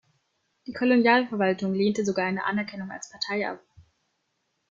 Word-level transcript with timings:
Die 0.65 0.73
Kolonialverwaltung 0.73 1.75
lehnte 1.75 2.03
sogar 2.03 2.25
eine 2.25 2.43
Anerkennung 2.45 2.89
als 2.89 3.11
Partei 3.11 3.47
ab. 3.47 3.59